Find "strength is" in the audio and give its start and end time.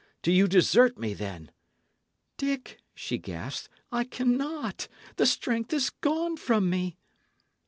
5.27-5.91